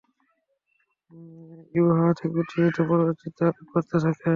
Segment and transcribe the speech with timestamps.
[1.75, 3.37] ইউহাওয়া তাকে উত্তেজিত ও প্ররোচিত
[3.71, 4.27] করতে থাকে।